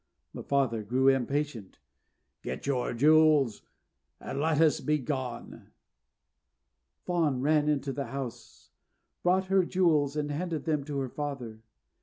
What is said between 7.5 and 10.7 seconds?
into the house, brought her jewels, and handed